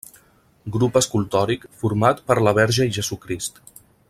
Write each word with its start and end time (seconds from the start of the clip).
Grup 0.75 0.97
escultòric 1.01 1.69
format 1.83 2.25
per 2.31 2.41
la 2.49 2.57
Verge 2.63 2.89
i 2.91 2.99
Jesucrist. 3.01 3.67